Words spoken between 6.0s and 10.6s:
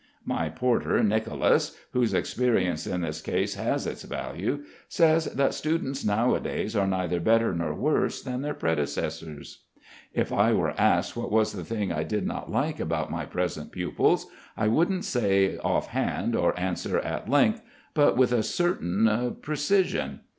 nowadays are neither better nor worse than their predecessors. If I